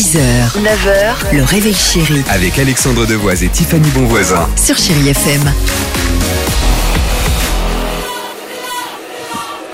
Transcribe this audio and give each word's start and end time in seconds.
6h, 0.00 0.16
9h, 0.62 1.36
le 1.36 1.44
réveil 1.44 1.74
chéri 1.74 2.22
Avec 2.30 2.58
Alexandre 2.58 3.04
Devoise 3.04 3.42
et 3.44 3.48
Tiffany 3.50 3.86
Bonvoisin. 3.90 4.48
sur 4.56 4.74
Chérie 4.78 5.10
FM. 5.10 5.52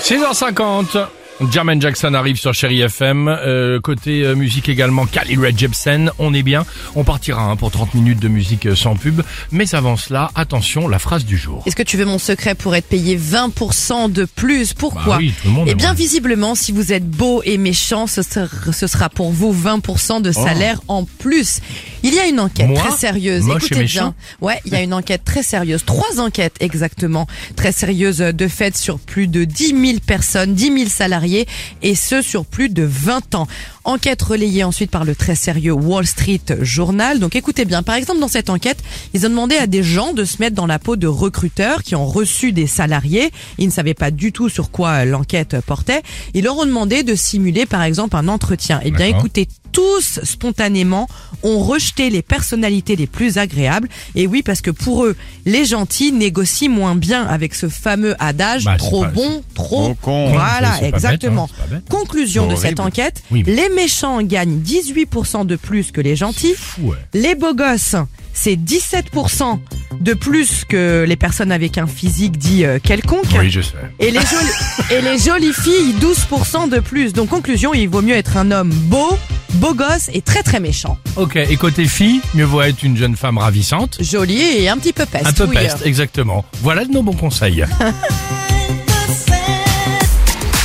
6h50. 0.00 1.06
Jermaine 1.52 1.82
Jackson 1.82 2.14
arrive 2.14 2.36
sur 2.38 2.54
Chéri 2.54 2.80
FM. 2.80 3.28
Euh, 3.28 3.78
côté 3.78 4.22
euh, 4.22 4.34
musique 4.34 4.70
également, 4.70 5.04
Kali 5.04 5.36
Red 5.36 5.58
Jepsen. 5.58 6.10
On 6.18 6.32
est 6.32 6.42
bien. 6.42 6.64
On 6.94 7.04
partira 7.04 7.42
hein, 7.42 7.56
pour 7.56 7.70
30 7.70 7.92
minutes 7.94 8.20
de 8.20 8.28
musique 8.28 8.64
euh, 8.64 8.74
sans 8.74 8.96
pub. 8.96 9.20
Mais 9.52 9.74
avant 9.74 9.98
cela, 9.98 10.30
attention, 10.34 10.88
la 10.88 10.98
phrase 10.98 11.26
du 11.26 11.36
jour. 11.36 11.62
Est-ce 11.66 11.76
que 11.76 11.82
tu 11.82 11.98
veux 11.98 12.06
mon 12.06 12.18
secret 12.18 12.54
pour 12.54 12.74
être 12.74 12.86
payé 12.86 13.18
20% 13.18 14.10
de 14.10 14.24
plus? 14.24 14.72
Pourquoi? 14.72 15.04
Bah 15.04 15.16
oui, 15.18 15.34
tout 15.42 15.48
le 15.48 15.52
monde 15.52 15.68
Eh 15.70 15.74
bien, 15.74 15.88
aimerait. 15.90 15.96
visiblement, 15.98 16.54
si 16.54 16.72
vous 16.72 16.92
êtes 16.94 17.06
beau 17.08 17.42
et 17.44 17.58
méchant, 17.58 18.06
ce 18.06 18.22
sera, 18.22 18.72
ce 18.72 18.86
sera 18.86 19.10
pour 19.10 19.30
vous 19.30 19.54
20% 19.54 20.22
de 20.22 20.32
salaire 20.32 20.80
en 20.88 21.04
plus. 21.04 21.60
Il 22.06 22.14
y 22.14 22.20
a 22.20 22.28
une 22.28 22.38
enquête. 22.38 22.68
Moi 22.68 22.78
très 22.78 22.96
sérieuse. 22.96 23.48
Écoutez 23.48 23.82
bien. 23.82 24.14
Ouais, 24.40 24.60
il 24.64 24.72
y 24.72 24.76
a 24.76 24.82
une 24.82 24.94
enquête 24.94 25.24
très 25.24 25.42
sérieuse. 25.42 25.84
Trois 25.84 26.20
enquêtes 26.20 26.54
exactement. 26.60 27.26
Très 27.56 27.72
sérieuses 27.72 28.18
de 28.18 28.46
fait 28.46 28.76
sur 28.76 29.00
plus 29.00 29.26
de 29.26 29.42
10 29.42 29.68
000 29.68 29.98
personnes, 30.06 30.54
10 30.54 30.78
000 30.78 30.88
salariés 30.88 31.48
et 31.82 31.96
ce 31.96 32.22
sur 32.22 32.44
plus 32.44 32.68
de 32.68 32.84
20 32.84 33.34
ans. 33.34 33.48
Enquête 33.82 34.22
relayée 34.22 34.62
ensuite 34.62 34.92
par 34.92 35.04
le 35.04 35.16
très 35.16 35.34
sérieux 35.34 35.72
Wall 35.72 36.06
Street 36.06 36.40
Journal. 36.60 37.18
Donc 37.18 37.34
écoutez 37.34 37.64
bien, 37.64 37.82
par 37.82 37.96
exemple 37.96 38.20
dans 38.20 38.28
cette 38.28 38.50
enquête, 38.50 38.78
ils 39.12 39.26
ont 39.26 39.30
demandé 39.30 39.56
à 39.56 39.66
des 39.66 39.82
gens 39.82 40.12
de 40.12 40.24
se 40.24 40.36
mettre 40.38 40.54
dans 40.54 40.66
la 40.66 40.78
peau 40.78 40.94
de 40.94 41.08
recruteurs 41.08 41.82
qui 41.82 41.96
ont 41.96 42.06
reçu 42.06 42.52
des 42.52 42.68
salariés. 42.68 43.32
Ils 43.58 43.66
ne 43.66 43.72
savaient 43.72 43.94
pas 43.94 44.12
du 44.12 44.30
tout 44.30 44.48
sur 44.48 44.70
quoi 44.70 45.04
l'enquête 45.04 45.56
portait. 45.66 46.02
Ils 46.34 46.44
leur 46.44 46.56
ont 46.56 46.66
demandé 46.66 47.02
de 47.02 47.16
simuler 47.16 47.66
par 47.66 47.82
exemple 47.82 48.14
un 48.14 48.28
entretien. 48.28 48.80
Eh 48.84 48.92
bien 48.92 49.06
écoutez, 49.06 49.48
tous 49.76 50.20
spontanément 50.22 51.06
ont 51.42 51.58
rejeté 51.58 52.08
les 52.08 52.22
personnalités 52.22 52.96
les 52.96 53.06
plus 53.06 53.36
agréables. 53.36 53.88
Et 54.14 54.26
oui, 54.26 54.42
parce 54.42 54.62
que 54.62 54.70
pour 54.70 55.04
eux, 55.04 55.14
les 55.44 55.66
gentils 55.66 56.12
négocient 56.12 56.70
moins 56.70 56.94
bien 56.94 57.26
avec 57.26 57.54
ce 57.54 57.68
fameux 57.68 58.14
adage 58.18 58.64
Bah, 58.64 58.76
trop 58.78 59.02
pas- 59.02 59.08
bon, 59.10 59.42
trop 59.54 59.66
Trop 59.84 59.94
con. 60.00 60.30
Voilà, 60.32 60.78
bête, 60.80 60.94
exactement. 60.94 61.50
hein. 61.70 61.80
Conclusion 61.90 62.46
de 62.46 62.52
Horrible. 62.54 62.68
cette 62.68 62.80
enquête, 62.80 63.22
Oui, 63.30 63.42
mais- 63.46 63.54
les 63.54 63.68
méchants 63.68 64.22
gagnent 64.22 64.60
18% 64.60 65.44
de 65.44 65.56
plus 65.56 65.92
que 65.92 66.00
les 66.00 66.16
gentils. 66.16 66.54
Fou, 66.56 66.88
ouais. 66.92 66.96
Les 67.12 67.34
beaux 67.34 67.54
gosses, 67.54 67.96
c'est 68.32 68.56
17% 68.56 69.60
de 70.00 70.14
plus 70.14 70.64
que 70.66 71.04
les 71.06 71.16
personnes 71.16 71.52
avec 71.52 71.76
un 71.76 71.86
physique 71.86 72.38
dit 72.38 72.64
euh, 72.64 72.78
quelconque. 72.82 73.26
Oui, 73.38 73.50
je 73.50 73.60
sais. 73.60 73.74
Et 73.98 74.10
les, 74.10 74.20
jolies, 74.20 74.90
et 74.90 75.02
les 75.02 75.18
jolies 75.18 75.52
filles, 75.52 75.94
12% 76.00 76.70
de 76.70 76.80
plus. 76.80 77.12
Donc 77.12 77.28
conclusion, 77.28 77.74
il 77.74 77.88
vaut 77.90 78.00
mieux 78.02 78.14
être 78.16 78.38
un 78.38 78.50
homme 78.50 78.70
beau, 78.70 79.18
beau 79.54 79.74
gosse 79.74 80.10
et 80.12 80.20
très 80.22 80.42
très 80.42 80.60
méchant. 80.60 80.98
Ok, 81.16 81.36
et 81.36 81.56
côté 81.56 81.86
fille, 81.86 82.20
mieux 82.34 82.44
vaut 82.44 82.62
être 82.62 82.82
une 82.82 82.96
jeune 82.96 83.16
femme 83.16 83.38
ravissante. 83.38 83.96
Joli 84.00 84.40
et 84.40 84.68
un 84.68 84.76
petit 84.76 84.92
peu 84.92 85.06
peste. 85.06 85.26
Un 85.26 85.32
peu 85.32 85.44
oui. 85.44 85.54
peste, 85.56 85.78
exactement. 85.84 86.44
Voilà 86.62 86.84
de 86.84 86.90
nos 86.92 87.02
bons 87.02 87.14
conseils. 87.16 87.64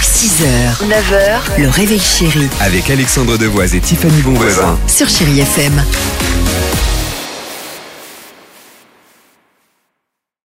6h, 0.02 0.88
9h, 0.88 1.62
le 1.62 1.70
réveil 1.70 2.00
chéri 2.00 2.48
Avec 2.60 2.90
Alexandre 2.90 3.38
Devoise 3.38 3.74
et 3.76 3.80
Tiffany 3.80 4.22
Bonvoisin. 4.22 4.78
sur 4.88 5.08
Chérie 5.10 5.40
FM. 5.40 5.84